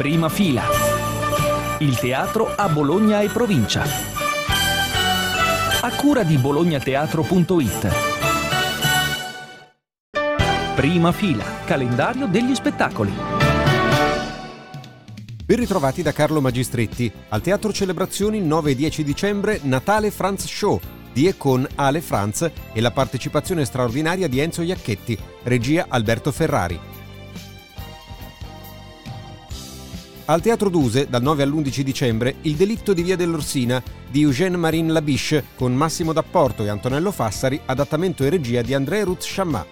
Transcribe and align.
Prima 0.00 0.30
fila. 0.30 0.62
Il 1.80 1.98
teatro 1.98 2.54
a 2.56 2.70
Bologna 2.70 3.20
e 3.20 3.28
provincia. 3.28 3.84
A 5.82 5.90
cura 5.94 6.22
di 6.22 6.38
bolognateatro.it. 6.38 7.88
Prima 10.74 11.12
fila. 11.12 11.44
Calendario 11.66 12.26
degli 12.28 12.54
spettacoli. 12.54 13.12
Ben 15.44 15.58
ritrovati 15.58 16.00
da 16.00 16.12
Carlo 16.12 16.40
Magistretti. 16.40 17.12
Al 17.28 17.42
Teatro 17.42 17.70
Celebrazioni 17.70 18.38
il 18.38 18.44
9 18.44 18.70
e 18.70 18.76
10 18.76 19.04
dicembre 19.04 19.60
Natale 19.64 20.10
Franz 20.10 20.46
Show 20.46 20.80
di 21.12 21.26
e 21.26 21.36
con 21.36 21.68
Ale 21.74 22.00
Franz 22.00 22.50
e 22.72 22.80
la 22.80 22.90
partecipazione 22.90 23.66
straordinaria 23.66 24.28
di 24.28 24.40
Enzo 24.40 24.62
Iacchetti, 24.62 25.18
regia 25.42 25.84
Alberto 25.90 26.32
Ferrari. 26.32 26.99
Al 30.30 30.40
Teatro 30.40 30.68
Duse, 30.68 31.08
dal 31.08 31.22
9 31.22 31.42
all'11 31.42 31.80
dicembre, 31.80 32.36
Il 32.42 32.54
delitto 32.54 32.92
di 32.92 33.02
Via 33.02 33.16
dell'Orsina 33.16 33.82
di 34.08 34.22
Eugène 34.22 34.56
Marin 34.56 34.92
Labiche 34.92 35.44
con 35.56 35.74
Massimo 35.74 36.12
D'Apporto 36.12 36.62
e 36.62 36.68
Antonello 36.68 37.10
Fassari, 37.10 37.60
adattamento 37.64 38.22
e 38.22 38.30
regia 38.30 38.62
di 38.62 38.72
André 38.72 39.02
Ruth 39.02 39.24
Chammat. 39.24 39.66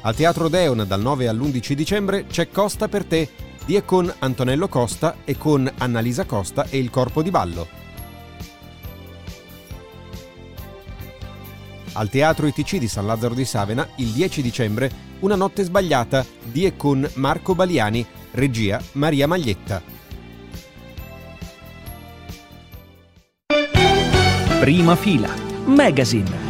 Al 0.00 0.14
Teatro 0.14 0.48
Deon, 0.48 0.86
dal 0.88 1.02
9 1.02 1.28
all'11 1.28 1.72
dicembre, 1.74 2.24
c'è 2.26 2.48
Costa 2.48 2.88
per 2.88 3.04
te 3.04 3.28
di 3.66 3.76
e 3.76 3.84
con 3.84 4.10
Antonello 4.20 4.68
Costa 4.68 5.16
e 5.26 5.36
con 5.36 5.70
Annalisa 5.76 6.24
Costa 6.24 6.66
e 6.70 6.78
il 6.78 6.88
Corpo 6.88 7.20
di 7.20 7.30
Ballo. 7.30 7.83
Al 11.94 12.08
Teatro 12.08 12.46
ITC 12.46 12.76
di 12.78 12.88
San 12.88 13.06
Lazzaro 13.06 13.34
di 13.34 13.44
Savena, 13.44 13.86
il 13.96 14.08
10 14.08 14.42
dicembre, 14.42 14.90
Una 15.20 15.36
notte 15.36 15.62
sbagliata 15.62 16.26
di 16.42 16.66
e 16.66 16.76
con 16.76 17.08
Marco 17.14 17.54
Baliani, 17.54 18.04
regia 18.32 18.80
Maria 18.92 19.26
Maglietta. 19.26 19.80
Prima 24.60 24.96
fila. 24.96 25.28
Magazine. 25.66 26.43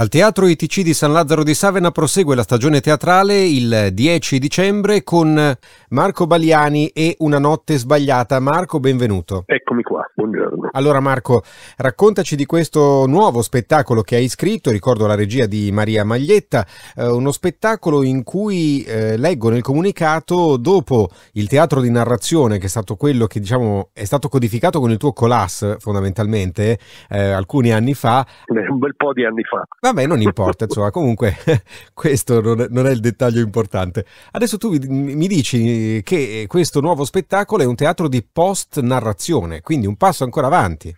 Al 0.00 0.08
Teatro 0.08 0.46
ITC 0.46 0.80
di 0.80 0.94
San 0.94 1.12
Lazzaro 1.12 1.42
di 1.42 1.52
Savena 1.52 1.90
prosegue 1.90 2.34
la 2.34 2.42
stagione 2.42 2.80
teatrale 2.80 3.44
il 3.44 3.90
10 3.92 4.38
dicembre 4.38 5.02
con 5.02 5.54
Marco 5.90 6.26
Baliani 6.26 6.88
e 6.88 7.16
Una 7.18 7.38
notte 7.38 7.76
sbagliata. 7.76 8.40
Marco, 8.40 8.80
benvenuto. 8.80 9.42
Eccomi 9.44 9.82
qua, 9.82 10.10
buongiorno. 10.14 10.70
Allora 10.72 11.00
Marco, 11.00 11.42
raccontaci 11.76 12.34
di 12.34 12.46
questo 12.46 13.04
nuovo 13.06 13.42
spettacolo 13.42 14.00
che 14.00 14.16
hai 14.16 14.28
scritto, 14.28 14.70
ricordo 14.70 15.06
la 15.06 15.14
regia 15.14 15.44
di 15.44 15.70
Maria 15.70 16.02
Maglietta, 16.02 16.64
eh, 16.96 17.06
uno 17.06 17.30
spettacolo 17.30 18.02
in 18.02 18.22
cui 18.22 18.82
eh, 18.84 19.18
leggo 19.18 19.50
nel 19.50 19.60
comunicato 19.60 20.56
dopo 20.56 21.10
il 21.32 21.46
teatro 21.46 21.82
di 21.82 21.90
narrazione 21.90 22.56
che 22.56 22.66
è 22.66 22.68
stato 22.70 22.96
quello 22.96 23.26
che 23.26 23.38
diciamo 23.38 23.90
è 23.92 24.04
stato 24.04 24.28
codificato 24.28 24.80
con 24.80 24.90
il 24.90 24.96
tuo 24.96 25.12
colas 25.12 25.76
fondamentalmente 25.78 26.78
eh, 27.10 27.20
alcuni 27.32 27.70
anni 27.70 27.92
fa. 27.92 28.24
Un 28.46 28.78
bel 28.78 28.96
po' 28.96 29.12
di 29.12 29.26
anni 29.26 29.42
fa. 29.42 29.66
Vabbè, 29.90 30.06
non 30.06 30.20
importa, 30.20 30.64
insomma, 30.70 30.90
comunque 30.90 31.34
questo 31.92 32.40
non 32.40 32.60
è, 32.60 32.66
non 32.70 32.86
è, 32.86 32.92
il 32.92 33.00
dettaglio 33.00 33.42
importante. 33.42 34.04
Adesso 34.30 34.56
tu 34.56 34.70
mi 34.86 35.26
dici 35.26 36.00
che 36.04 36.44
questo 36.46 36.80
nuovo 36.80 37.02
spettacolo 37.04 37.64
è 37.64 37.66
un 37.66 37.74
teatro 37.74 38.06
di 38.06 38.22
post-narrazione, 38.22 39.62
quindi 39.62 39.88
un 39.88 39.96
passo 39.96 40.22
ancora 40.22 40.46
avanti. 40.46 40.94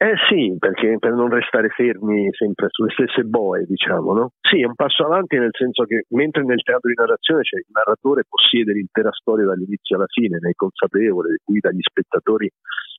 Eh 0.00 0.14
sì, 0.28 0.54
perché 0.58 0.96
per 1.00 1.12
non 1.12 1.30
restare 1.30 1.70
fermi 1.70 2.28
sempre 2.32 2.66
sulle 2.68 2.92
stesse 2.92 3.24
boe, 3.24 3.64
diciamo, 3.66 4.12
no? 4.12 4.32
Sì, 4.42 4.60
è 4.60 4.66
un 4.66 4.76
passo 4.76 5.04
avanti 5.04 5.38
nel 5.38 5.56
senso 5.56 5.84
che 5.84 6.04
mentre 6.10 6.44
nel 6.44 6.62
teatro 6.62 6.88
di 6.88 6.94
narrazione 6.94 7.42
c'è 7.42 7.56
il 7.56 7.72
narratore 7.72 8.24
possiede 8.28 8.74
l'intera 8.74 9.10
storia 9.10 9.46
dall'inizio 9.46 9.96
alla 9.96 10.06
fine, 10.06 10.38
ne 10.38 10.50
è 10.50 10.54
consapevole, 10.54 11.40
guida 11.42 11.70
gli 11.72 11.80
spettatori 11.80 12.48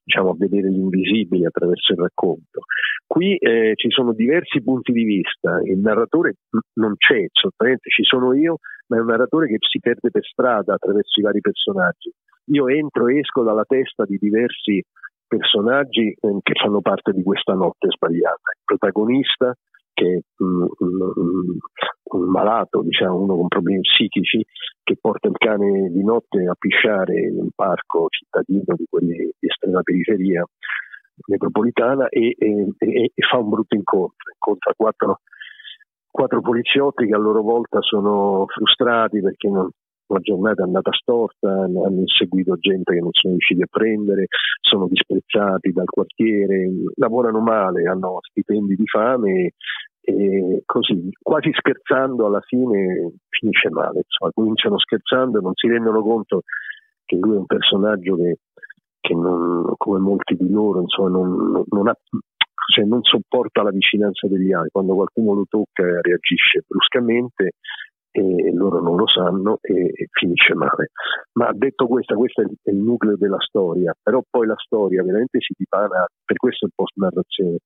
diciamo, 0.10 0.32
a 0.32 0.36
vedere 0.36 0.70
l'invisibile 0.70 1.46
attraverso 1.46 1.94
il 1.94 2.00
racconto. 2.00 2.66
Qui 3.06 3.38
eh, 3.38 3.74
ci 3.76 3.90
sono 3.90 4.14
diversi 4.14 4.62
punti 4.64 4.92
di 4.92 5.04
vista, 5.04 5.62
il 5.64 5.78
narratore 5.78 6.38
non 6.74 6.96
c'è, 6.98 7.26
solitamente 7.32 7.90
ci 7.90 8.04
sono 8.04 8.34
io, 8.34 8.58
ma 8.88 8.98
è 8.98 9.00
un 9.00 9.06
narratore 9.06 9.48
che 9.48 9.58
si 9.60 9.80
perde 9.80 10.10
per 10.10 10.26
strada 10.26 10.74
attraverso 10.74 11.20
i 11.20 11.24
vari 11.24 11.40
personaggi. 11.40 12.12
Io 12.52 12.68
entro 12.68 13.08
e 13.08 13.20
esco 13.20 13.44
dalla 13.44 13.66
testa 13.66 14.06
di 14.06 14.18
diversi 14.20 14.82
personaggi 15.28 16.10
eh, 16.10 16.38
che 16.42 16.54
fanno 16.60 16.82
parte 16.82 17.12
di 17.14 17.22
questa 17.22 17.54
notte 17.54 17.90
sbagliata. 17.90 18.50
Il 18.58 18.66
protagonista, 18.66 19.54
che 19.94 20.06
è 20.06 20.44
mm, 20.44 20.64
mm, 20.64 21.02
un 21.16 21.58
malato, 22.18 22.82
diciamo, 22.82 23.20
uno 23.20 23.36
con 23.36 23.48
problemi 23.48 23.82
psichici, 23.82 24.44
che 24.84 24.98
porta 25.00 25.28
il 25.28 25.38
cane 25.38 25.90
di 25.90 26.04
notte 26.04 26.46
a 26.48 26.56
pisciare 26.58 27.20
in 27.20 27.38
un 27.38 27.50
parco 27.56 28.08
cittadino 28.10 28.76
di 28.76 28.86
quelli 28.90 29.16
di 29.38 29.48
estrema 29.48 29.82
periferia 29.82 30.44
metropolitana 31.28 32.08
e, 32.10 32.36
e, 32.38 32.68
e, 32.78 33.12
e 33.14 33.22
fa 33.30 33.38
un 33.38 33.50
brutto 33.50 33.76
incontro, 33.76 34.32
incontra 34.34 34.74
quattro, 34.76 35.20
quattro 36.10 36.42
poliziotti 36.42 37.06
che 37.06 37.14
a 37.14 37.20
loro 37.20 37.42
volta 37.42 37.82
sono 37.82 38.46
frustrati 38.48 39.22
perché 39.22 39.50
non, 39.50 39.70
la 40.08 40.20
giornata 40.20 40.62
è 40.62 40.66
andata 40.66 40.92
storta, 40.92 41.50
hanno 41.50 42.00
inseguito 42.00 42.56
gente 42.56 42.94
che 42.94 43.00
non 43.00 43.12
sono 43.12 43.34
riusciti 43.34 43.62
a 43.62 43.68
prendere, 43.70 44.26
sono 44.60 44.88
disprezzati 44.88 45.72
dal 45.72 45.86
quartiere, 45.86 46.70
lavorano 46.96 47.40
male, 47.42 47.88
hanno 47.88 48.20
stipendi 48.22 48.76
di 48.76 48.88
fame 48.88 49.54
e 50.10 50.64
così, 50.66 51.10
quasi 51.22 51.52
scherzando 51.54 52.26
alla 52.26 52.42
fine 52.42 53.14
finisce 53.30 53.70
male, 53.70 54.02
insomma, 54.04 54.32
cominciano 54.34 54.80
scherzando 54.80 55.40
non 55.40 55.54
si 55.54 55.68
rendono 55.68 56.02
conto 56.02 56.42
che 57.06 57.16
lui 57.18 57.36
è 57.36 57.38
un 57.38 57.46
personaggio 57.46 58.16
che, 58.16 58.38
che 59.00 59.14
non, 59.14 59.74
come 59.78 60.00
molti 60.00 60.36
di 60.36 60.50
loro 60.50 60.82
insomma, 60.82 61.10
non, 61.10 61.64
non, 61.70 61.88
ha, 61.88 61.96
cioè 62.74 62.86
non 62.86 63.04
sopporta 63.04 63.62
la 63.62 63.72
vicinanza 63.72 64.28
degli 64.28 64.52
altri, 64.52 64.70
quando 64.72 64.96
qualcuno 64.96 65.34
lo 65.34 65.46
tocca 65.48 65.84
reagisce 66.02 66.64
bruscamente 66.68 67.52
e 68.12 68.52
loro 68.54 68.82
non 68.82 68.98
lo 68.98 69.08
sanno 69.08 69.60
e, 69.62 69.74
e, 69.74 70.08
finisce 70.12 70.56
male. 70.56 70.90
Ma 71.34 71.52
detto 71.54 71.88
questo, 71.88 72.16
questo 72.16 72.42
è 72.42 72.46
il, 72.72 72.76
nucleo 72.78 73.16
della 73.16 73.40
storia, 73.40 73.94
però 74.02 74.22
poi 74.28 74.48
la 74.48 74.58
storia 74.58 75.04
veramente 75.04 75.40
si 75.40 75.54
dipana, 75.56 76.06
per 76.26 76.38
questo 76.38 76.66
il 76.66 76.72
post 76.76 76.96
narrazione, 76.96 77.58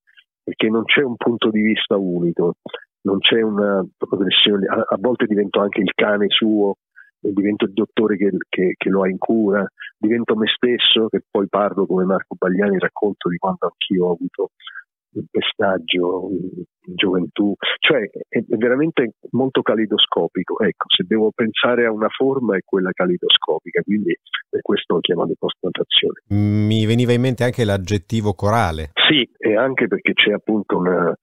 perché 0.43 0.67
non 0.69 0.83
c'è 0.83 1.01
un 1.01 1.15
punto 1.15 1.49
di 1.49 1.61
vista 1.61 1.95
unico, 1.95 2.55
non 3.01 3.19
c'è 3.19 3.41
una 3.41 3.85
progressione, 3.97 4.65
a, 4.67 4.85
a 4.87 4.97
volte 4.99 5.25
divento 5.25 5.61
anche 5.61 5.81
il 5.81 5.91
cane 5.93 6.27
suo, 6.29 6.75
divento 7.19 7.65
il 7.65 7.73
dottore 7.73 8.17
che, 8.17 8.31
che, 8.49 8.73
che, 8.77 8.89
lo 8.89 9.03
ha 9.03 9.09
in 9.09 9.17
cura, 9.17 9.65
divento 9.97 10.35
me 10.35 10.47
stesso 10.47 11.07
che 11.07 11.21
poi 11.29 11.47
parlo 11.47 11.85
come 11.85 12.03
Marco 12.03 12.35
Bagliani, 12.37 12.77
racconto 12.77 13.29
di 13.29 13.37
quando 13.37 13.59
anch'io 13.61 14.07
ho 14.07 14.13
avuto 14.13 14.51
il 15.13 15.27
pestaggio 15.29 16.29
in 16.85 16.95
gioventù, 16.95 17.53
cioè 17.79 18.09
è, 18.27 18.43
veramente 18.57 19.15
molto 19.31 19.61
calidoscopico. 19.61 20.59
Ecco, 20.59 20.85
se 20.95 21.05
devo 21.07 21.31
pensare 21.33 21.85
a 21.85 21.91
una 21.91 22.09
forma 22.09 22.57
è 22.57 22.61
quella 22.65 22.91
calidoscopica, 22.91 23.81
quindi 23.81 24.17
per 24.49 24.61
questo 24.61 24.95
lo 24.95 24.99
chiamano 24.99 25.33
post-notazione. 25.37 26.21
Mi 26.67 26.85
veniva 26.85 27.13
in 27.13 27.21
mente 27.21 27.43
anche 27.43 27.65
l'aggettivo 27.65 28.33
corale. 28.33 28.91
Sì, 29.07 29.29
e 29.37 29.55
anche 29.55 29.87
perché 29.87 30.13
c'è 30.13 30.31
appunto 30.31 30.77
una, 30.77 31.13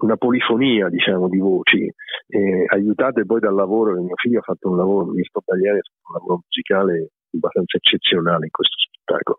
una 0.00 0.16
polifonia 0.16 0.88
diciamo, 0.88 1.28
di 1.28 1.38
voci, 1.38 1.84
eh, 2.28 2.64
aiutate 2.68 3.24
poi 3.24 3.40
dal 3.40 3.54
lavoro 3.54 3.94
che 3.94 4.00
mio 4.00 4.16
figlio 4.16 4.38
ha 4.38 4.42
fatto 4.42 4.70
un 4.70 4.76
lavoro, 4.76 5.12
Bagliani 5.12 5.78
ha 5.78 5.82
fatto 5.82 6.08
un 6.08 6.18
lavoro 6.18 6.42
musicale 6.44 7.10
abbastanza 7.32 7.76
eccezionale 7.76 8.44
in 8.44 8.50
questo 8.50 8.74
spettacolo 8.76 9.38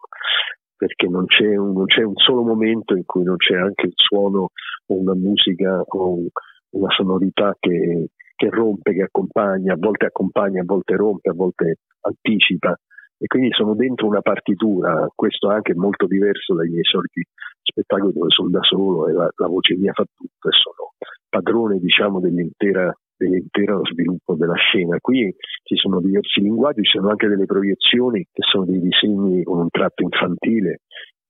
perché 0.82 1.08
non 1.08 1.28
c'è, 1.28 1.56
un, 1.56 1.74
non 1.74 1.86
c'è, 1.86 2.02
un, 2.02 2.16
solo 2.16 2.42
momento 2.42 2.96
in 2.96 3.06
cui 3.06 3.22
non 3.22 3.36
c'è 3.36 3.56
anche 3.56 3.86
il 3.86 3.94
suono 3.94 4.50
o 4.88 4.96
una 4.96 5.14
musica 5.14 5.80
o 5.80 6.26
una 6.72 6.90
sonorità 6.90 7.56
che, 7.60 8.08
che 8.36 8.50
rompe, 8.50 8.94
che 8.94 9.04
accompagna, 9.04 9.74
a 9.74 9.78
volte 9.78 10.08
accompagna, 10.08 10.62
a 10.62 10.66
volte 10.66 10.96
rompe, 10.96 11.30
a 11.30 11.34
volte 11.36 11.76
anticipa. 12.02 12.76
E 13.16 13.28
quindi 13.28 13.52
sono 13.52 13.76
dentro 13.76 14.08
una 14.08 14.22
partitura, 14.22 15.08
questo 15.14 15.50
anche 15.50 15.76
molto 15.76 16.08
diverso 16.08 16.56
dai 16.56 16.70
miei 16.70 16.84
soliti 16.84 17.22
spettacoli 17.62 18.14
dove 18.14 18.30
sono 18.30 18.50
da 18.50 18.64
solo 18.64 19.08
e 19.08 19.12
la, 19.12 19.30
la 19.36 19.48
voce 19.48 19.78
mia 19.78 19.94
fa 19.94 20.04
tutto 20.04 20.50
e 20.50 20.52
sono 20.52 20.94
padrone 21.30 21.78
diciamo 21.78 22.20
dell'intera 22.20 22.92
dell'intero 23.22 23.82
sviluppo 23.86 24.34
della 24.36 24.56
scena. 24.56 24.98
Qui 25.00 25.34
ci 25.64 25.76
sono 25.76 26.02
diversi 26.02 26.42
linguaggi, 26.42 26.84
ci 26.84 26.98
sono 26.98 27.10
anche 27.10 27.28
delle 27.28 27.46
proiezioni 27.46 28.26
che 28.32 28.42
sono 28.42 28.66
dei 28.66 28.80
disegni 28.80 29.44
con 29.44 29.60
un 29.60 29.70
tratto 29.70 30.02
infantile 30.02 30.82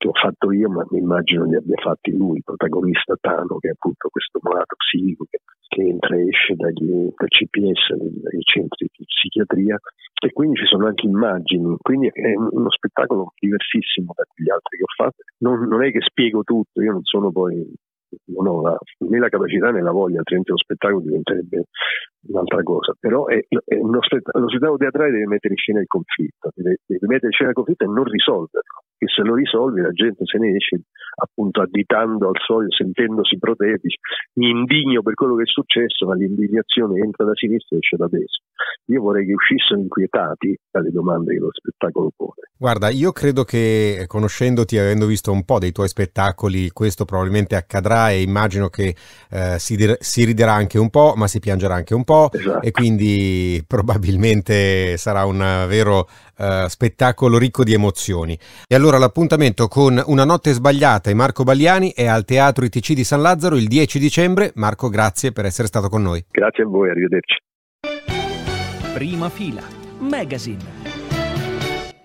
che 0.01 0.07
ho 0.07 0.13
fatto 0.13 0.51
io, 0.51 0.67
ma 0.67 0.83
mi 0.89 0.97
immagino 0.97 1.45
li 1.45 1.55
abbia 1.55 1.77
fatti 1.77 2.09
lui, 2.15 2.37
il 2.37 2.43
protagonista 2.43 3.15
Tano, 3.21 3.57
che 3.59 3.67
è 3.67 3.71
appunto 3.71 4.09
questo 4.09 4.39
malato 4.41 4.73
psichico 4.75 5.27
che, 5.29 5.37
che 5.67 5.81
entra 5.83 6.15
e 6.15 6.25
esce 6.25 6.55
dagli, 6.55 7.13
dal 7.13 7.29
CPS, 7.29 7.93
dai 7.93 8.41
centri 8.41 8.89
di 8.97 9.05
psichiatria, 9.05 9.77
e 10.23 10.31
quindi 10.33 10.57
ci 10.57 10.65
sono 10.65 10.87
anche 10.87 11.05
immagini, 11.05 11.75
quindi 11.77 12.09
è 12.11 12.33
uno 12.33 12.71
spettacolo 12.71 13.33
diversissimo 13.37 14.13
da 14.15 14.23
quegli 14.25 14.49
altri 14.49 14.77
che 14.77 14.83
ho 14.83 14.93
fatto. 14.95 15.21
Non, 15.37 15.67
non 15.67 15.83
è 15.83 15.91
che 15.91 16.01
spiego 16.01 16.41
tutto, 16.41 16.81
io 16.81 16.93
non 16.93 17.03
sono 17.03 17.31
poi 17.31 17.61
non 18.25 18.47
ho 18.47 18.61
la, 18.61 18.77
né 19.09 19.19
la 19.19 19.29
capacità 19.29 19.71
né 19.71 19.81
la 19.81 19.91
voglia, 19.91 20.19
altrimenti 20.19 20.51
lo 20.51 20.57
spettacolo 20.57 21.01
diventerebbe 21.01 21.65
un'altra 22.27 22.63
cosa. 22.63 22.95
Però 22.99 23.25
è, 23.25 23.37
è 23.37 23.75
spett- 24.01 24.35
lo 24.35 24.49
spettacolo 24.49 24.77
teatrale 24.77 25.11
deve 25.11 25.27
mettere 25.27 25.53
in 25.53 25.59
scena 25.59 25.79
il 25.79 25.87
conflitto, 25.87 26.51
deve, 26.55 26.77
deve 26.85 27.07
mettere 27.07 27.27
in 27.27 27.33
scena 27.33 27.49
il 27.49 27.55
conflitto 27.55 27.83
e 27.83 27.87
non 27.87 28.03
risolverlo 28.03 28.83
che 29.01 29.07
se 29.07 29.23
lo 29.23 29.33
risolvi 29.33 29.81
la 29.81 29.89
gente 29.89 30.25
se 30.25 30.37
ne 30.37 30.55
esce 30.55 30.81
appunto 31.15 31.61
additando 31.61 32.27
al 32.27 32.39
solito, 32.45 32.75
sentendosi 32.75 33.37
protesi, 33.37 33.87
mi 34.33 34.49
indigno 34.49 35.01
per 35.01 35.15
quello 35.15 35.35
che 35.35 35.43
è 35.43 35.47
successo, 35.47 36.05
ma 36.05 36.15
l'indignazione 36.15 37.01
entra 37.01 37.25
da 37.25 37.33
sinistra 37.33 37.75
e 37.75 37.79
esce 37.79 37.97
da 37.97 38.07
destra. 38.07 38.43
Io 38.85 39.01
vorrei 39.01 39.25
che 39.25 39.33
uscissero 39.33 39.79
inquietati 39.79 40.55
dalle 40.69 40.91
domande 40.91 41.33
che 41.33 41.39
lo 41.39 41.49
spettacolo 41.51 42.11
pone. 42.15 42.49
Guarda, 42.57 42.89
io 42.89 43.11
credo 43.11 43.43
che 43.43 44.05
conoscendoti, 44.07 44.77
avendo 44.77 45.05
visto 45.05 45.31
un 45.31 45.43
po' 45.43 45.59
dei 45.59 45.71
tuoi 45.71 45.87
spettacoli, 45.87 46.69
questo 46.69 47.05
probabilmente 47.05 47.55
accadrà 47.55 48.11
e 48.11 48.21
immagino 48.21 48.69
che 48.69 48.95
eh, 49.31 49.55
si, 49.57 49.75
dir- 49.75 49.97
si, 49.99 50.25
riderà 50.25 50.53
anche 50.53 50.77
un 50.77 50.89
po', 50.89 51.13
ma 51.15 51.27
si 51.27 51.39
piangerà 51.39 51.75
anche 51.75 51.93
un 51.93 52.03
po' 52.03 52.29
esatto. 52.31 52.61
e 52.61 52.71
quindi 52.71 53.63
probabilmente 53.67 54.97
sarà 54.97 55.25
un 55.25 55.39
vero 55.67 56.07
uh, 56.37 56.67
spettacolo 56.67 57.37
ricco 57.37 57.63
di 57.63 57.73
emozioni. 57.73 58.37
E 58.67 58.75
allora 58.75 58.90
l'appuntamento 58.97 59.67
con 59.67 60.01
Una 60.05 60.23
notte 60.23 60.51
sbagliata 60.51 61.09
e 61.09 61.13
Marco 61.13 61.43
Bagliani 61.43 61.93
è 61.93 62.05
al 62.05 62.25
Teatro 62.25 62.65
ITC 62.65 62.93
di 62.93 63.03
San 63.03 63.21
Lazzaro 63.21 63.55
il 63.55 63.67
10 63.67 63.99
dicembre. 63.99 64.51
Marco, 64.55 64.89
grazie 64.89 65.31
per 65.31 65.45
essere 65.45 65.67
stato 65.67 65.89
con 65.89 66.01
noi. 66.01 66.23
Grazie 66.29 66.63
a 66.63 66.67
voi, 66.67 66.89
arrivederci. 66.89 67.37
Prima 68.93 69.29
fila, 69.29 69.63
Magazine. 69.99 70.80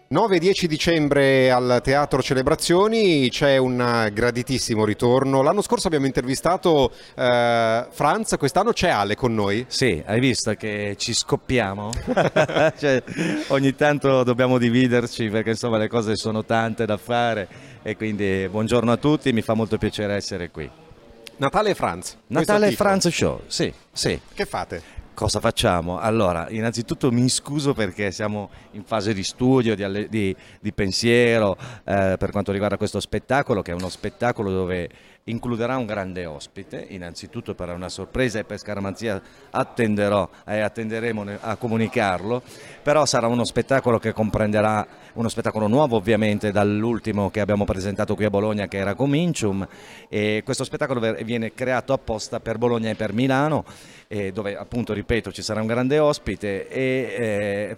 9-10 0.09 0.67
dicembre 0.67 1.51
al 1.51 1.81
Teatro 1.83 2.23
Celebrazioni 2.23 3.29
c'è 3.29 3.57
un 3.57 4.09
graditissimo 4.13 4.85
ritorno. 4.85 5.43
L'anno 5.43 5.63
scorso 5.63 5.89
abbiamo 5.89 6.07
intervistato 6.07 6.93
eh, 7.17 7.87
Franz, 7.91 8.37
quest'anno 8.39 8.73
c'è 8.73 8.89
Ale 8.89 9.17
con 9.17 9.35
noi. 9.35 9.65
Sì, 9.67 10.01
hai 10.07 10.21
visto 10.21 10.55
che 10.55 10.95
ci 10.97 11.13
scoppiamo? 11.13 11.91
cioè, 12.79 13.03
ogni 13.49 13.75
tanto 13.75 14.23
dobbiamo 14.23 14.59
dividerci 14.59 15.29
perché 15.29 15.51
insomma 15.51 15.77
le 15.77 15.89
cose 15.89 16.15
sono 16.15 16.45
tante 16.45 16.87
da 16.87 16.99
fare 16.99 17.49
e 17.83 17.97
quindi 17.97 18.47
buongiorno 18.49 18.93
a 18.93 18.97
tutti, 18.99 19.33
mi 19.33 19.43
fa 19.43 19.55
molto 19.55 19.77
piacere 19.77 20.15
essere 20.15 20.51
qui. 20.53 20.71
Natale 21.39 21.71
e 21.71 21.75
Franz. 21.75 22.17
Natale 22.29 22.69
e 22.69 22.73
Franz 22.73 23.09
Show, 23.09 23.43
sì, 23.49 23.73
sì. 23.93 24.21
Che 24.33 24.47
fate? 24.47 25.06
Cosa 25.17 25.41
facciamo? 25.41 25.99
Allora, 25.99 26.51
innanzitutto 26.51 27.11
mi 27.11 27.27
scuso 27.31 27.73
perché 27.73 28.11
siamo 28.11 28.51
in 28.73 28.85
fase 28.85 29.15
di 29.15 29.25
studio, 29.25 29.75
di, 29.75 30.09
di, 30.11 30.37
di 30.61 30.73
pensiero 30.75 31.57
eh, 31.85 32.17
per 32.19 32.31
quanto 32.31 32.53
riguarda 32.53 32.77
questo 32.77 33.01
spettacolo, 33.01 33.63
che 33.63 33.71
è 33.71 33.75
uno 33.75 33.89
spettacolo 33.89 34.51
dove 34.51 34.91
includerà 35.29 35.77
un 35.77 35.87
grande 35.87 36.25
ospite, 36.25 36.85
innanzitutto 36.91 37.55
per 37.55 37.71
una 37.71 37.89
sorpresa 37.89 38.39
e 38.39 38.45
per 38.45 38.59
scaramanzia 38.59 39.21
attenderò 39.51 40.29
e 40.47 40.61
attenderemo 40.61 41.25
a 41.41 41.57
comunicarlo, 41.57 42.43
però 42.83 43.05
sarà 43.07 43.27
uno 43.27 43.45
spettacolo 43.45 43.99
che 43.99 44.13
comprenderà 44.13 44.87
uno 45.15 45.29
spettacolo 45.29 45.67
nuovo 45.67 45.97
ovviamente 45.97 46.53
dall'ultimo 46.53 47.31
che 47.31 47.41
abbiamo 47.41 47.65
presentato 47.65 48.15
qui 48.15 48.25
a 48.25 48.31
Bologna 48.31 48.69
che 48.69 48.77
era 48.77 48.95
Comincium. 48.95 49.67
E 50.09 50.43
questo 50.45 50.63
spettacolo 50.63 51.01
viene 51.25 51.53
creato 51.55 51.93
apposta 51.93 52.39
per 52.39 52.59
Bologna 52.59 52.91
e 52.91 52.95
per 52.95 53.13
Milano 53.13 53.65
dove 54.33 54.57
appunto 54.57 54.93
ripeto 54.93 55.33
ci 55.33 55.43
sarà 55.43 55.61
un 55.61 55.67
grande 55.67 55.99
ospite. 55.99 56.69
E 56.69 57.17
eh, 57.19 57.77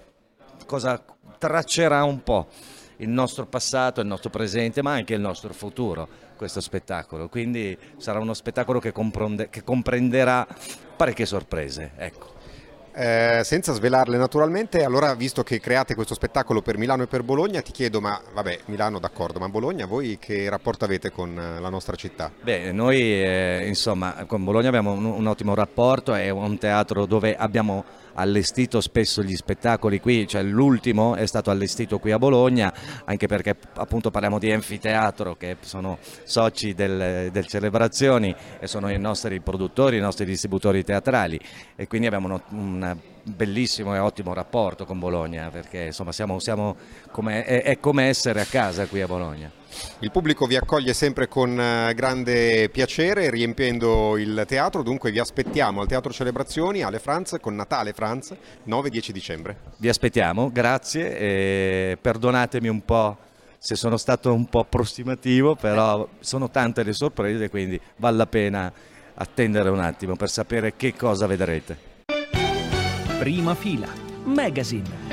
cosa 0.66 1.02
traccerà 1.38 2.04
un 2.04 2.22
po' 2.22 2.48
il 2.98 3.08
nostro 3.08 3.46
passato, 3.46 4.00
il 4.00 4.06
nostro 4.06 4.30
presente 4.30 4.82
ma 4.82 4.92
anche 4.92 5.14
il 5.14 5.20
nostro 5.20 5.52
futuro 5.52 6.08
questo 6.36 6.60
spettacolo 6.60 7.28
quindi 7.28 7.76
sarà 7.96 8.20
uno 8.20 8.34
spettacolo 8.34 8.78
che, 8.80 8.92
che 9.50 9.64
comprenderà 9.64 10.46
parecchie 10.96 11.26
sorprese 11.26 11.92
ecco. 11.96 12.36
Eh, 13.00 13.42
senza 13.44 13.72
svelarle 13.74 14.16
naturalmente, 14.16 14.82
allora 14.82 15.14
visto 15.14 15.44
che 15.44 15.60
create 15.60 15.94
questo 15.94 16.14
spettacolo 16.14 16.62
per 16.62 16.76
Milano 16.78 17.04
e 17.04 17.06
per 17.06 17.22
Bologna, 17.22 17.62
ti 17.62 17.70
chiedo, 17.70 18.00
ma 18.00 18.20
vabbè, 18.34 18.62
Milano 18.64 18.98
d'accordo, 18.98 19.38
ma 19.38 19.48
Bologna 19.48 19.86
voi 19.86 20.18
che 20.18 20.50
rapporto 20.50 20.84
avete 20.84 21.12
con 21.12 21.38
eh, 21.38 21.60
la 21.60 21.68
nostra 21.68 21.94
città? 21.94 22.32
Beh, 22.42 22.72
noi 22.72 23.00
eh, 23.00 23.62
insomma 23.68 24.24
con 24.26 24.42
Bologna 24.42 24.66
abbiamo 24.66 24.90
un, 24.90 25.04
un 25.04 25.26
ottimo 25.28 25.54
rapporto, 25.54 26.12
è 26.12 26.28
un 26.30 26.58
teatro 26.58 27.06
dove 27.06 27.36
abbiamo 27.36 27.84
allestito 28.18 28.80
spesso 28.80 29.22
gli 29.22 29.36
spettacoli 29.36 30.00
qui, 30.00 30.26
cioè 30.26 30.42
l'ultimo 30.42 31.14
è 31.14 31.26
stato 31.26 31.50
allestito 31.50 31.98
qui 31.98 32.10
a 32.10 32.18
Bologna, 32.18 32.72
anche 33.04 33.26
perché 33.26 33.56
appunto 33.74 34.10
parliamo 34.10 34.38
di 34.38 34.50
Enfiteatro 34.50 35.36
che 35.36 35.56
sono 35.60 35.98
soci 36.24 36.74
del, 36.74 37.30
del 37.30 37.46
Celebrazioni 37.46 38.34
e 38.58 38.66
sono 38.66 38.90
i 38.90 38.98
nostri 38.98 39.40
produttori, 39.40 39.96
i 39.96 40.00
nostri 40.00 40.24
distributori 40.24 40.84
teatrali 40.84 41.38
e 41.76 41.86
quindi 41.86 42.06
abbiamo 42.08 42.40
un 42.50 42.96
bellissimo 43.22 43.94
e 43.94 43.98
ottimo 43.98 44.32
rapporto 44.32 44.84
con 44.84 44.98
Bologna 44.98 45.50
perché 45.50 45.86
insomma 45.86 46.12
siamo, 46.12 46.38
siamo 46.38 46.76
come, 47.10 47.44
è, 47.44 47.62
è 47.62 47.78
come 47.78 48.04
essere 48.04 48.40
a 48.40 48.46
casa 48.46 48.86
qui 48.86 49.00
a 49.00 49.06
Bologna. 49.06 49.57
Il 50.00 50.10
pubblico 50.10 50.46
vi 50.46 50.56
accoglie 50.56 50.94
sempre 50.94 51.28
con 51.28 51.58
eh, 51.60 51.92
grande 51.94 52.68
piacere, 52.70 53.30
riempiendo 53.30 54.16
il 54.16 54.44
teatro, 54.46 54.82
dunque 54.82 55.10
vi 55.10 55.18
aspettiamo 55.18 55.80
al 55.80 55.88
Teatro 55.88 56.12
Celebrazioni, 56.12 56.82
alle 56.82 56.98
Franz, 56.98 57.36
con 57.40 57.54
Natale 57.54 57.92
Franz, 57.92 58.34
9-10 58.66 59.10
dicembre. 59.10 59.56
Vi 59.76 59.88
aspettiamo, 59.88 60.50
grazie, 60.50 61.18
e 61.18 61.98
perdonatemi 62.00 62.68
un 62.68 62.84
po' 62.84 63.16
se 63.58 63.74
sono 63.74 63.96
stato 63.96 64.32
un 64.32 64.46
po' 64.48 64.60
approssimativo, 64.60 65.56
però 65.56 66.08
sono 66.20 66.48
tante 66.48 66.84
le 66.84 66.92
sorprese, 66.92 67.50
quindi 67.50 67.80
vale 67.96 68.16
la 68.16 68.26
pena 68.26 68.72
attendere 69.14 69.68
un 69.68 69.80
attimo 69.80 70.14
per 70.14 70.30
sapere 70.30 70.74
che 70.76 70.94
cosa 70.94 71.26
vedrete. 71.26 71.76
Prima 73.18 73.54
fila, 73.56 73.88
Magazine. 74.24 75.07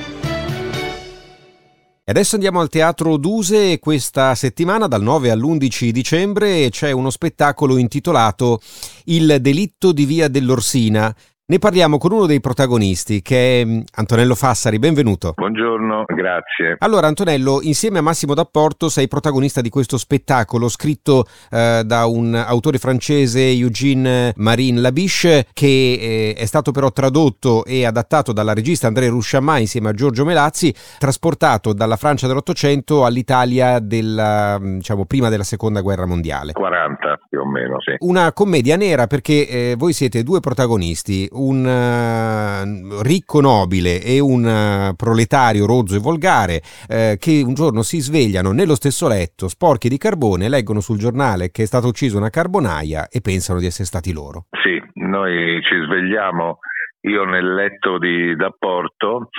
E 2.08 2.12
adesso 2.12 2.36
andiamo 2.36 2.60
al 2.60 2.70
Teatro 2.70 3.18
Duse 3.18 3.80
questa 3.80 4.36
settimana 4.36 4.86
dal 4.86 5.02
9 5.02 5.32
all'11 5.32 5.90
dicembre 5.90 6.70
c'è 6.70 6.92
uno 6.92 7.10
spettacolo 7.10 7.78
intitolato 7.78 8.62
Il 9.06 9.38
delitto 9.42 9.92
di 9.92 10.06
Via 10.06 10.28
dell'Orsina 10.28 11.12
ne 11.48 11.60
parliamo 11.60 12.00
con 12.00 12.12
uno 12.12 12.26
dei 12.26 12.40
protagonisti 12.40 13.22
che 13.22 13.62
è 13.62 13.66
mm, 13.66 13.82
Antonello 13.98 14.34
Fassari, 14.34 14.80
benvenuto. 14.80 15.34
Buongiorno, 15.36 16.06
grazie. 16.08 16.76
Allora 16.80 17.06
Antonello, 17.06 17.60
insieme 17.62 18.00
a 18.00 18.02
Massimo 18.02 18.34
D'Apporto 18.34 18.90
sei 18.90 19.08
protagonista 19.08 19.62
di 19.62 19.70
questo 19.70 20.00
spettacolo 20.00 20.68
scritto 20.70 21.26
eh, 21.52 21.84
da 21.86 22.08
un 22.08 22.34
autore 22.34 22.80
francese 22.80 23.48
Eugene 23.52 24.34
Marine 24.38 24.80
Labiche 24.80 25.46
che 25.54 26.34
eh, 26.34 26.36
è 26.36 26.46
stato 26.46 26.72
però 26.72 26.92
tradotto 26.92 27.64
e 27.64 27.86
adattato 27.86 28.34
dalla 28.34 28.56
regista 28.56 28.88
André 28.88 29.10
Rusciamà 29.10 29.60
insieme 29.60 29.90
a 29.90 29.94
Giorgio 29.94 30.26
Melazzi, 30.26 30.74
trasportato 30.98 31.74
dalla 31.74 31.96
Francia 31.96 32.26
dell'Ottocento 32.26 33.06
all'Italia 33.06 33.78
della, 33.78 34.58
mm, 34.60 34.78
diciamo, 34.78 35.06
prima 35.06 35.30
della 35.30 35.44
Seconda 35.44 35.82
Guerra 35.82 36.08
Mondiale. 36.08 36.54
40 36.54 37.20
più 37.30 37.40
o 37.42 37.46
meno, 37.46 37.80
sì. 37.82 37.94
Una 38.00 38.34
commedia 38.34 38.78
nera 38.78 39.06
perché 39.06 39.48
eh, 39.48 39.76
voi 39.78 39.94
siete 39.94 40.24
due 40.24 40.40
protagonisti 40.40 41.34
un 41.36 41.66
uh, 41.66 43.02
ricco 43.02 43.42
nobile 43.42 44.02
e 44.02 44.20
un 44.20 44.44
uh, 44.44 44.96
proletario 44.96 45.66
rozzo 45.66 45.96
e 45.96 46.00
volgare 46.00 46.62
uh, 46.88 47.18
che 47.18 47.44
un 47.46 47.54
giorno 47.54 47.82
si 47.82 48.00
svegliano 48.00 48.52
nello 48.52 48.76
stesso 48.76 49.08
letto, 49.08 49.48
sporchi 49.48 49.90
di 49.90 49.98
carbone, 49.98 50.50
leggono 50.50 50.80
sul 50.80 50.98
giornale 50.98 51.52
che 51.52 51.64
è 51.64 51.66
stata 51.66 51.88
uccisa 51.88 52.18
una 52.18 52.30
carbonaia 52.30 53.08
e 53.10 53.22
pensano 53.22 53.60
di 53.60 53.66
essere 53.66 53.86
stati 53.86 54.14
loro. 54.14 54.46
Sì, 54.64 54.82
noi 54.94 55.62
ci 55.62 55.76
svegliamo 55.86 56.60
io 57.02 57.24
nel 57.24 57.54
letto 57.54 58.00
di 58.00 58.36
D'Apporto, 58.36 59.30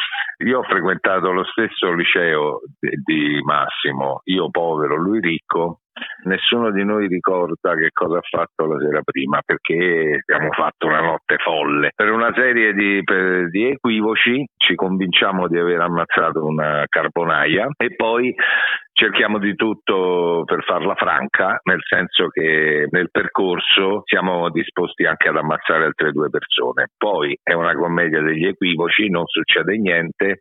io 0.45 0.59
ho 0.59 0.63
frequentato 0.63 1.33
lo 1.33 1.45
stesso 1.45 1.93
liceo 1.93 2.61
di 2.79 3.41
Massimo, 3.43 4.21
io 4.25 4.51
povero, 4.51 4.97
lui 4.97 5.21
ricco, 5.21 5.81
Nessuno 6.25 6.71
di 6.71 6.85
noi 6.85 7.07
ricorda 7.07 7.75
che 7.75 7.91
cosa 7.93 8.19
ha 8.19 8.23
fatto 8.29 8.67
la 8.67 8.79
sera 8.81 9.01
prima 9.03 9.41
perché 9.45 10.23
abbiamo 10.27 10.53
fatto 10.53 10.87
una 10.87 11.01
notte 11.01 11.37
folle. 11.39 11.93
Per 11.95 12.11
una 12.11 12.33
serie 12.35 12.75
di, 12.75 13.01
per, 13.05 13.49
di 13.49 13.69
equivoci 13.69 14.45
ci 14.57 14.75
convinciamo 14.75 15.49
di 15.49 15.59
aver 15.59 15.81
ammazzato 15.81 16.45
una 16.45 16.85
carbonaia 16.89 17.69
e 17.77 17.95
poi 17.95 18.35
cerchiamo 18.93 19.39
di 19.39 19.55
tutto 19.55 20.43
per 20.47 20.65
farla 20.65 20.95
franca, 20.95 21.61
nel 21.65 21.81
senso 21.87 22.29
che 22.29 22.87
nel 22.91 23.11
percorso 23.11 24.03
siamo 24.05 24.51
disposti 24.51 25.05
anche 25.05 25.29
ad 25.29 25.37
ammazzare 25.37 25.85
altre 25.85 26.13
due 26.13 26.31
persone. 26.31 26.89
Poi 26.97 27.39
è 27.43 27.53
una 27.53 27.75
commedia 27.75 28.23
degli 28.23 28.47
equivoci, 28.47 29.09
non 29.11 29.27
succede 29.27 29.77
niente, 29.77 30.39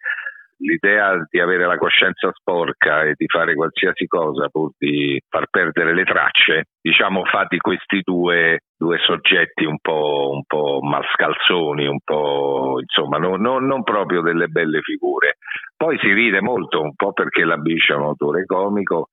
l'idea 0.65 1.15
di 1.29 1.39
avere 1.39 1.65
la 1.65 1.77
coscienza 1.77 2.31
sporca 2.33 3.03
e 3.03 3.13
di 3.15 3.27
fare 3.27 3.53
qualsiasi 3.53 4.07
cosa 4.07 4.49
pur 4.49 4.71
di 4.77 5.21
far 5.29 5.45
perdere 5.49 5.93
le 5.93 6.03
tracce, 6.03 6.65
diciamo 6.81 7.23
fa 7.25 7.45
di 7.47 7.57
questi 7.59 8.01
due, 8.03 8.59
due 8.75 8.97
soggetti 8.99 9.65
un 9.65 9.77
po', 9.79 10.31
un 10.33 10.43
po', 10.45 10.79
mascalzoni, 10.81 11.85
un 11.85 11.99
po' 12.03 12.77
insomma 12.79 13.17
no, 13.17 13.35
no, 13.37 13.59
non 13.59 13.83
proprio 13.83 14.21
delle 14.21 14.47
belle 14.47 14.81
figure. 14.81 15.37
Poi 15.77 15.97
si 15.99 16.11
ride 16.11 16.41
molto, 16.41 16.81
un 16.81 16.95
po' 16.95 17.13
perché 17.13 17.43
la 17.43 17.57
biscia 17.57 17.93
è 17.93 17.97
un 17.97 18.03
autore 18.03 18.45
comico 18.45 19.09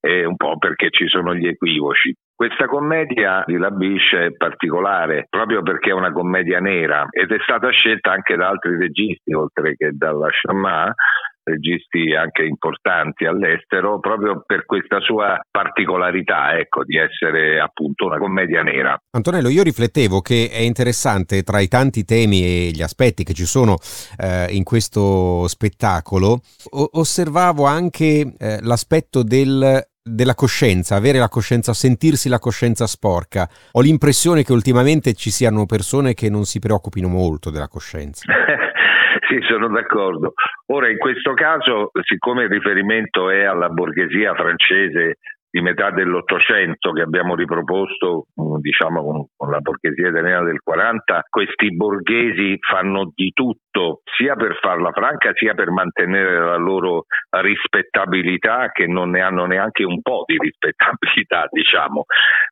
e 0.00 0.24
un 0.24 0.36
po' 0.36 0.58
perché 0.58 0.90
ci 0.90 1.06
sono 1.08 1.34
gli 1.34 1.46
equivoci. 1.46 2.14
Questa 2.34 2.66
commedia 2.66 3.42
di 3.46 3.56
La 3.56 3.70
Biche 3.70 4.26
è 4.26 4.36
particolare 4.36 5.26
proprio 5.30 5.62
perché 5.62 5.90
è 5.90 5.94
una 5.94 6.12
commedia 6.12 6.60
nera 6.60 7.06
ed 7.10 7.32
è 7.32 7.38
stata 7.42 7.70
scelta 7.70 8.12
anche 8.12 8.36
da 8.36 8.48
altri 8.48 8.76
registi, 8.76 9.32
oltre 9.32 9.74
che 9.74 9.90
dalla 9.92 10.28
Chamat, 10.30 10.94
registi 11.46 12.14
anche 12.14 12.42
importanti 12.42 13.24
all'estero, 13.24 14.00
proprio 14.00 14.42
per 14.44 14.66
questa 14.66 15.00
sua 15.00 15.40
particolarità, 15.48 16.58
ecco, 16.58 16.82
di 16.84 16.96
essere 16.96 17.60
appunto 17.60 18.06
una 18.06 18.18
commedia 18.18 18.62
nera. 18.62 18.98
Antonello, 19.10 19.48
io 19.48 19.62
riflettevo 19.62 20.20
che 20.20 20.50
è 20.50 20.58
interessante 20.58 21.42
tra 21.42 21.60
i 21.60 21.68
tanti 21.68 22.04
temi 22.04 22.42
e 22.42 22.70
gli 22.74 22.82
aspetti 22.82 23.22
che 23.22 23.32
ci 23.32 23.46
sono 23.46 23.76
eh, 24.18 24.48
in 24.50 24.64
questo 24.64 25.46
spettacolo, 25.46 26.40
o- 26.70 26.90
osservavo 26.92 27.64
anche 27.64 28.34
eh, 28.38 28.58
l'aspetto 28.62 29.22
del 29.22 29.84
della 30.08 30.36
coscienza, 30.36 30.94
avere 30.94 31.18
la 31.18 31.28
coscienza, 31.28 31.74
sentirsi 31.74 32.28
la 32.28 32.38
coscienza 32.38 32.86
sporca. 32.86 33.48
Ho 33.72 33.80
l'impressione 33.80 34.44
che 34.44 34.52
ultimamente 34.52 35.14
ci 35.14 35.32
siano 35.32 35.66
persone 35.66 36.14
che 36.14 36.30
non 36.30 36.44
si 36.44 36.60
preoccupino 36.60 37.08
molto 37.08 37.50
della 37.50 37.66
coscienza. 37.66 38.22
sì, 39.28 39.38
sono 39.48 39.68
d'accordo. 39.68 40.34
Ora, 40.66 40.88
in 40.88 40.98
questo 40.98 41.34
caso, 41.34 41.90
siccome 42.02 42.44
il 42.44 42.50
riferimento 42.50 43.30
è 43.30 43.44
alla 43.44 43.68
borghesia 43.68 44.34
francese 44.34 45.18
di 45.56 45.62
metà 45.62 45.90
dell'Ottocento 45.90 46.92
che 46.92 47.00
abbiamo 47.00 47.34
riproposto 47.34 48.26
mm, 48.38 48.56
diciamo 48.58 49.28
con, 49.36 49.50
la 49.50 49.60
borghesia 49.60 50.08
italiana 50.08 50.44
del 50.44 50.60
40, 50.60 51.24
questi 51.30 51.74
borghesi 51.74 52.58
fanno 52.60 53.10
di 53.14 53.30
tutto 53.32 54.02
sia 54.04 54.34
per 54.34 54.58
farla 54.60 54.90
franca 54.92 55.30
sia 55.34 55.54
per 55.54 55.70
mantenere 55.70 56.38
la 56.38 56.56
loro 56.56 57.06
rispettabilità 57.30 58.70
che 58.70 58.86
non 58.86 59.10
ne 59.10 59.22
hanno 59.22 59.46
neanche 59.46 59.84
un 59.84 60.02
po' 60.02 60.24
di 60.26 60.36
rispettabilità 60.38 61.46
diciamo, 61.50 62.04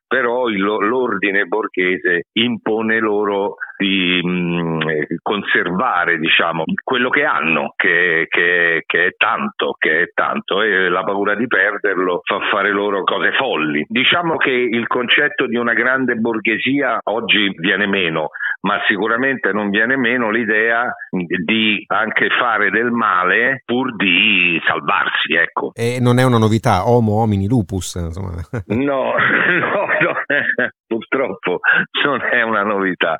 però 0.07 0.47
il, 0.47 0.61
l'ordine 0.61 1.45
borghese 1.45 2.23
impone 2.33 2.99
loro 2.99 3.57
di 3.77 4.21
mh, 4.23 4.29
mm, 4.29 4.79
conservare 5.21 6.17
diciamo, 6.17 6.63
quello 6.83 7.09
che 7.09 7.23
hanno, 7.23 7.73
che, 7.75 8.25
che, 8.29 8.83
che, 8.85 9.05
è 9.05 9.11
tanto, 9.17 9.75
che 9.77 10.03
è 10.03 10.07
tanto, 10.13 10.61
e 10.61 10.89
la 10.89 11.03
paura 11.03 11.35
di 11.35 11.47
perderlo 11.47 12.21
fa 12.23 12.39
fare 12.51 12.71
loro 12.71 12.94
cose 13.03 13.31
folli. 13.33 13.85
Diciamo 13.87 14.37
che 14.37 14.51
il 14.51 14.87
concetto 14.87 15.47
di 15.47 15.55
una 15.55 15.73
grande 15.73 16.15
borghesia 16.15 16.99
oggi 17.03 17.53
viene 17.57 17.87
meno, 17.87 18.29
ma 18.61 18.79
sicuramente 18.87 19.51
non 19.51 19.69
viene 19.69 19.95
meno 19.97 20.29
l'idea 20.29 20.93
di 21.09 21.83
anche 21.87 22.29
fare 22.29 22.69
del 22.69 22.91
male 22.91 23.61
pur 23.65 23.95
di 23.95 24.61
salvarsi. 24.65 25.33
Ecco. 25.33 25.71
E 25.73 25.97
non 25.99 26.19
è 26.19 26.23
una 26.23 26.37
novità, 26.37 26.87
homo 26.87 27.21
homini 27.21 27.47
lupus. 27.47 27.95
Insomma. 27.95 28.33
No, 28.75 29.13
no, 29.13 29.85
no. 30.01 30.13
purtroppo 30.87 31.59
non 32.03 32.21
è 32.21 32.41
una 32.41 32.63
novità, 32.63 33.15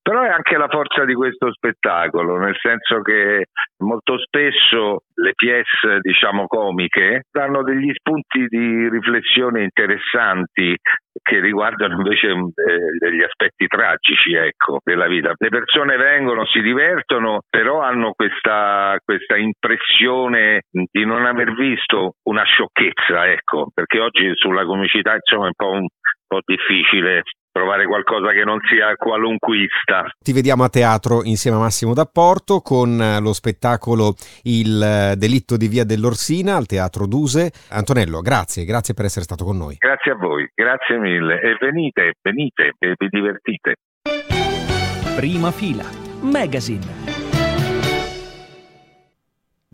però 0.00 0.22
è 0.22 0.28
anche 0.28 0.56
la 0.56 0.68
forza 0.68 1.04
di 1.04 1.14
questo 1.14 1.52
spettacolo, 1.52 2.38
nel 2.38 2.56
senso 2.60 3.02
che 3.02 3.46
molto 3.78 4.18
spesso 4.18 5.02
le 5.14 5.32
pièce 5.34 5.98
diciamo 6.00 6.46
comiche 6.46 7.22
danno 7.30 7.62
degli 7.62 7.92
spunti 7.92 8.46
di 8.46 8.88
riflessione 8.88 9.17
interessanti 9.62 10.76
che 11.20 11.40
riguardano 11.40 11.94
invece 11.94 12.28
eh, 12.28 12.44
degli 12.98 13.22
aspetti 13.22 13.66
tragici 13.66 14.34
ecco, 14.34 14.78
della 14.82 15.06
vita. 15.08 15.32
Le 15.36 15.48
persone 15.48 15.96
vengono, 15.96 16.46
si 16.46 16.60
divertono, 16.60 17.40
però 17.48 17.80
hanno 17.80 18.12
questa, 18.12 18.96
questa 19.04 19.36
impressione 19.36 20.62
di 20.70 21.04
non 21.04 21.26
aver 21.26 21.52
visto 21.54 22.14
una 22.28 22.44
sciocchezza, 22.44 23.26
ecco, 23.30 23.68
perché 23.74 23.98
oggi 24.00 24.30
sulla 24.34 24.64
comicità 24.64 25.14
insomma 25.14 25.46
è 25.46 25.48
un 25.48 25.54
po' 25.54 25.70
un, 25.70 25.86
po' 26.28 26.40
difficile 26.44 27.22
trovare 27.58 27.86
qualcosa 27.86 28.30
che 28.30 28.44
non 28.44 28.58
sia 28.70 28.94
qualunquista. 28.94 30.06
Ti 30.18 30.32
vediamo 30.32 30.62
a 30.62 30.68
teatro 30.68 31.22
insieme 31.24 31.56
a 31.56 31.60
Massimo 31.60 31.92
D'Apporto 31.92 32.60
con 32.60 33.00
eh, 33.00 33.20
lo 33.20 33.32
spettacolo 33.32 34.14
Il 34.44 34.80
eh, 34.80 35.16
delitto 35.16 35.56
di 35.56 35.66
Via 35.66 35.84
dell'Orsina 35.84 36.54
al 36.54 36.66
Teatro 36.66 37.06
Duse. 37.06 37.50
Antonello, 37.70 38.20
grazie, 38.20 38.64
grazie 38.64 38.94
per 38.94 39.06
essere 39.06 39.24
stato 39.24 39.44
con 39.44 39.56
noi. 39.56 39.74
Grazie 39.78 40.12
a 40.12 40.14
voi, 40.14 40.48
grazie 40.54 40.98
mille 40.98 41.40
e 41.40 41.56
venite, 41.58 42.14
venite 42.22 42.74
e 42.78 42.94
vi 42.96 43.08
divertite. 43.10 43.74
Prima 45.16 45.50
fila, 45.50 45.84
Magazine. 46.20 47.17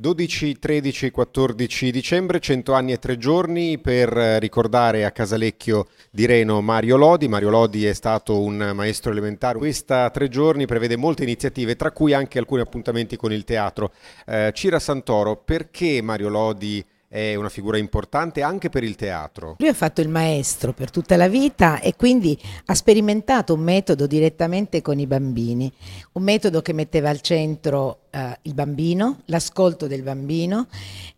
12, 0.05 0.59
13, 0.59 1.11
14 1.11 1.91
dicembre, 1.91 2.39
100 2.39 2.75
anni 2.75 2.93
e 2.93 2.99
3 2.99 3.17
giorni 3.17 3.79
per 3.79 4.09
ricordare 4.39 5.07
a 5.07 5.11
Casalecchio 5.11 5.87
di 6.11 6.27
Reno 6.27 6.61
Mario 6.61 6.99
Lodi. 6.99 7.27
Mario 7.27 7.49
Lodi 7.49 7.87
è 7.87 7.95
stato 7.95 8.39
un 8.39 8.73
maestro 8.75 9.13
elementare. 9.13 9.57
Questa 9.57 10.11
tre 10.11 10.29
giorni 10.29 10.67
prevede 10.67 10.99
molte 10.99 11.23
iniziative, 11.23 11.75
tra 11.75 11.91
cui 11.91 12.13
anche 12.13 12.39
alcuni 12.39 12.61
appuntamenti 12.61 13.17
con 13.17 13.33
il 13.33 13.45
teatro. 13.45 13.95
Eh, 14.27 14.51
Cira 14.53 14.79
Santoro, 14.79 15.37
perché 15.37 16.03
Mario 16.03 16.29
Lodi 16.29 16.85
è 17.15 17.37
una 17.37 17.49
figura 17.49 17.79
importante 17.79 18.43
anche 18.43 18.71
per 18.71 18.83
il 18.83 18.97
teatro. 18.97 19.55
Lui 19.61 19.69
ha 19.69 19.75
fatto 19.75 20.01
il 20.01 20.09
maestro 20.09 20.73
per 20.73 20.91
tutta 20.91 21.17
la 21.17 21.29
vita 21.29 21.79
e 21.79 21.95
quindi 21.95 22.37
ha 22.65 22.75
sperimentato 22.75 23.55
un 23.55 23.61
metodo 23.61 24.09
direttamente 24.09 24.83
con 24.83 24.99
i 24.99 25.07
bambini, 25.07 25.73
un 26.15 26.25
metodo 26.25 26.61
che 26.61 26.73
metteva 26.73 27.11
al 27.11 27.21
centro 27.21 28.07
eh, 28.11 28.37
il 28.43 28.55
bambino, 28.55 29.21
l'ascolto 29.27 29.87
del 29.87 30.03
bambino 30.03 30.67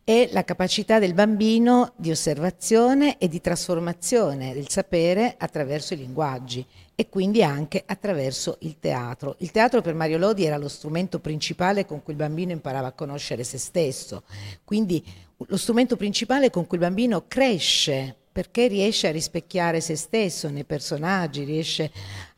e 0.05 0.29
la 0.33 0.45
capacità 0.45 0.99
del 0.99 1.15
bambino 1.15 1.95
di 1.97 2.11
osservazione 2.11 3.17
e 3.17 3.27
di 3.29 3.41
trasformazione 3.41 4.53
del 4.53 4.69
sapere 4.69 5.35
attraverso 5.39 5.95
i 5.95 5.97
linguaggi 5.97 6.65
e 6.95 7.09
quindi 7.09 7.43
anche 7.43 7.83
attraverso 7.85 8.59
il 8.61 8.77
teatro. 8.79 9.37
Il 9.39 9.51
teatro 9.51 9.81
per 9.81 9.95
Mario 9.95 10.19
Lodi 10.19 10.45
era 10.45 10.59
lo 10.59 10.69
strumento 10.69 11.21
principale 11.21 11.87
con 11.87 12.03
cui 12.03 12.13
il 12.13 12.19
bambino 12.19 12.53
imparava 12.53 12.89
a 12.89 12.93
conoscere 12.93 13.45
se 13.45 13.57
stesso, 13.57 14.25
quindi 14.63 15.03
lo 15.37 15.57
strumento 15.57 15.97
principale 15.97 16.51
con 16.51 16.67
cui 16.67 16.79
il 16.79 16.85
bambino 16.85 17.25
cresce 17.29 18.15
perché 18.33 18.67
riesce 18.69 19.09
a 19.09 19.13
rispecchiare 19.13 19.81
se 19.81 19.97
stesso 19.97 20.49
nei 20.49 20.65
personaggi, 20.65 21.45
riesce 21.45 21.91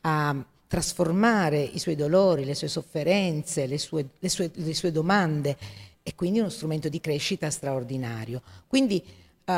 a 0.03 0.45
trasformare 0.69 1.61
i 1.61 1.79
suoi 1.79 1.97
dolori, 1.97 2.45
le 2.45 2.55
sue 2.55 2.69
sofferenze, 2.69 3.67
le 3.67 3.79
sue, 3.79 4.11
le 4.19 4.29
sue, 4.29 4.51
le 4.53 4.75
sue 4.75 4.93
domande 4.93 5.57
e 6.03 6.15
quindi 6.15 6.39
uno 6.39 6.51
strumento 6.51 6.89
di 6.89 7.01
crescita 7.01 7.51
straordinario. 7.51 8.43
Quindi 8.67 9.03
uh, 9.47 9.53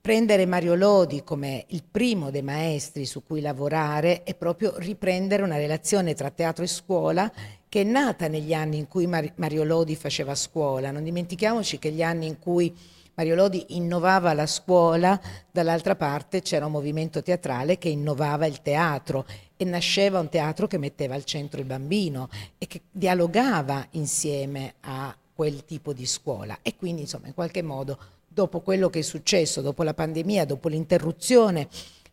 prendere 0.00 0.46
Mario 0.46 0.74
Lodi 0.74 1.22
come 1.22 1.64
il 1.68 1.84
primo 1.88 2.30
dei 2.30 2.42
maestri 2.42 3.06
su 3.06 3.22
cui 3.24 3.40
lavorare 3.40 4.24
è 4.24 4.34
proprio 4.34 4.74
riprendere 4.78 5.44
una 5.44 5.56
relazione 5.56 6.14
tra 6.14 6.30
teatro 6.30 6.64
e 6.64 6.68
scuola 6.68 7.30
che 7.72 7.80
è 7.80 7.84
nata 7.84 8.28
negli 8.28 8.52
anni 8.52 8.76
in 8.76 8.86
cui 8.86 9.06
Mario 9.06 9.64
Lodi 9.64 9.96
faceva 9.96 10.34
scuola. 10.34 10.90
Non 10.90 11.04
dimentichiamoci 11.04 11.78
che 11.78 11.90
gli 11.90 12.02
anni 12.02 12.26
in 12.26 12.38
cui 12.38 12.76
Mario 13.14 13.34
Lodi 13.34 13.64
innovava 13.68 14.34
la 14.34 14.44
scuola, 14.44 15.18
dall'altra 15.50 15.96
parte 15.96 16.42
c'era 16.42 16.66
un 16.66 16.72
movimento 16.72 17.22
teatrale 17.22 17.78
che 17.78 17.88
innovava 17.88 18.44
il 18.44 18.60
teatro 18.60 19.24
e 19.56 19.64
nasceva 19.64 20.20
un 20.20 20.28
teatro 20.28 20.66
che 20.66 20.76
metteva 20.76 21.14
al 21.14 21.24
centro 21.24 21.60
il 21.60 21.66
bambino 21.66 22.28
e 22.58 22.66
che 22.66 22.82
dialogava 22.90 23.86
insieme 23.92 24.74
a 24.80 25.16
quel 25.32 25.64
tipo 25.64 25.94
di 25.94 26.04
scuola 26.04 26.58
e 26.60 26.76
quindi 26.76 27.00
insomma 27.00 27.28
in 27.28 27.34
qualche 27.34 27.62
modo 27.62 27.98
dopo 28.28 28.60
quello 28.60 28.90
che 28.90 28.98
è 28.98 29.02
successo, 29.02 29.62
dopo 29.62 29.82
la 29.82 29.94
pandemia, 29.94 30.44
dopo 30.44 30.68
l'interruzione 30.68 31.68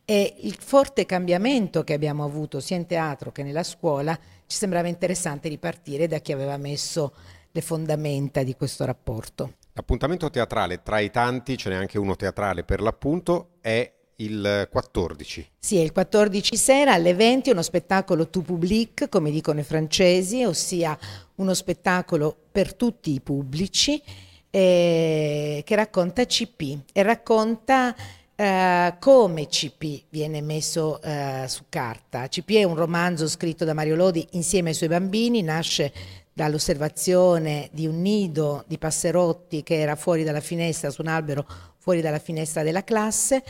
e 0.06 0.36
il 0.40 0.56
forte 0.58 1.06
cambiamento 1.06 1.84
che 1.84 1.94
abbiamo 1.94 2.24
avuto 2.24 2.62
sia 2.62 2.78
in 2.78 2.86
teatro 2.86 3.34
che 3.34 3.44
nella 3.44 3.64
scuola, 3.64 4.18
ci 4.50 4.58
sembrava 4.58 4.88
interessante 4.88 5.48
ripartire 5.48 6.08
da 6.08 6.18
chi 6.18 6.32
aveva 6.32 6.58
messo 6.58 7.14
le 7.52 7.62
fondamenta 7.62 8.42
di 8.42 8.56
questo 8.56 8.84
rapporto. 8.84 9.54
L'appuntamento 9.74 10.32
teatrale, 10.32 10.82
tra 10.82 10.98
i 11.00 11.12
tanti, 11.12 11.56
ce 11.56 11.70
n'è 11.70 11.76
anche 11.76 12.00
uno 12.00 12.16
teatrale 12.16 12.64
per 12.64 12.82
l'appunto, 12.82 13.52
è 13.62 13.94
il 14.16 14.68
14. 14.72 15.52
Sì, 15.60 15.78
è 15.78 15.82
il 15.82 15.92
14 15.92 16.58
sera 16.58 16.94
alle 16.94 17.14
20 17.14 17.52
uno 17.52 17.62
spettacolo 17.62 18.28
tout 18.30 18.44
public, 18.44 19.08
come 19.08 19.30
dicono 19.30 19.60
i 19.60 19.64
francesi, 19.64 20.44
ossia 20.44 20.98
uno 21.36 21.54
spettacolo 21.54 22.36
per 22.52 22.74
tutti 22.74 23.14
i 23.14 23.22
pubblici 23.22 24.02
eh, 24.50 25.62
che 25.64 25.76
racconta 25.76 26.26
CP 26.26 26.92
e 26.92 27.04
racconta 27.04 27.96
Uh, 28.40 28.96
come 29.00 29.48
CP 29.48 30.04
viene 30.08 30.40
messo 30.40 30.98
uh, 31.04 31.46
su 31.48 31.64
carta. 31.68 32.30
CP 32.30 32.52
è 32.52 32.64
un 32.64 32.76
romanzo 32.76 33.28
scritto 33.28 33.66
da 33.66 33.74
Mario 33.74 33.98
Lodi 33.98 34.26
insieme 34.32 34.70
ai 34.70 34.76
suoi 34.76 34.88
bambini, 34.88 35.42
nasce 35.42 35.92
dall'osservazione 36.32 37.68
di 37.74 37.86
un 37.86 38.00
nido 38.00 38.64
di 38.66 38.78
passerotti 38.78 39.62
che 39.62 39.78
era 39.78 39.98
fuori 39.98 40.24
dalla 40.24 40.40
finestra, 40.40 40.90
su 40.90 41.02
un 41.02 41.10
albero 41.10 41.46
fuori 41.80 42.00
dalla 42.00 42.20
finestra 42.20 42.64
della 42.64 42.86
classe 42.86 43.44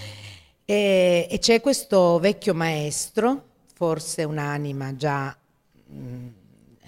e, 0.65 1.27
e 1.29 1.37
c'è 1.37 1.61
questo 1.61 2.17
vecchio 2.17 2.55
maestro, 2.55 3.43
forse 3.75 4.23
un'anima 4.23 4.95
già 4.95 5.37
mh, 5.85 6.27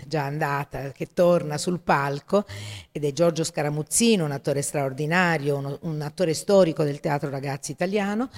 già 0.08 0.24
andata, 0.24 0.92
che 0.92 1.08
torna 1.14 1.58
sul 1.58 1.80
palco 1.80 2.46
ed 2.92 3.06
è 3.06 3.12
Giorgio 3.14 3.44
Scaramuzzino, 3.44 4.26
un 4.26 4.32
attore 4.32 4.62
straordinario, 4.62 5.58
un, 5.58 5.78
un 5.82 6.02
attore 6.02 6.34
storico 6.34 6.84
del 6.84 7.00
teatro 7.00 7.30
ragazzi 7.30 7.72
italiano, 7.72 8.30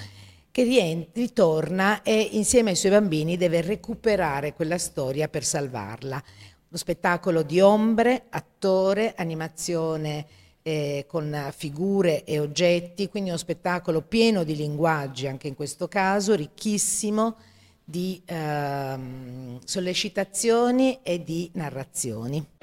che 0.51 1.07
ritorna 1.13 2.03
e 2.03 2.29
insieme 2.33 2.69
ai 2.69 2.75
suoi 2.75 2.91
bambini 2.91 3.37
deve 3.37 3.61
recuperare 3.61 4.53
quella 4.53 4.77
storia 4.77 5.27
per 5.27 5.43
salvarla. 5.43 6.15
Uno 6.15 6.77
spettacolo 6.77 7.41
di 7.41 7.59
ombre, 7.59 8.25
attore, 8.29 9.13
animazione 9.17 10.25
eh, 10.61 11.05
con 11.07 11.51
figure 11.55 12.23
e 12.23 12.39
oggetti, 12.39 13.09
quindi 13.09 13.29
uno 13.29 13.37
spettacolo 13.37 14.01
pieno 14.01 14.43
di 14.43 14.55
linguaggi 14.55 15.27
anche 15.27 15.47
in 15.47 15.55
questo 15.55 15.87
caso, 15.87 16.35
ricchissimo 16.35 17.35
di 17.83 18.21
ehm, 18.23 19.42
sollecitazioni 19.73 20.99
e 21.01 21.23
di 21.23 21.49
narrazioni. 21.55 22.62